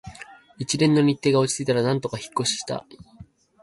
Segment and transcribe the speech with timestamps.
[0.57, 2.97] 一連の日程が落ち着いたら、なんとか引っ越ししたい